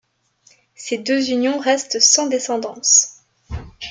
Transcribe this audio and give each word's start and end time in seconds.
Ces 0.73 0.97
deux 0.97 1.29
unions 1.29 1.59
restent 1.59 1.99
sans 1.99 2.25
descendance. 2.25 3.19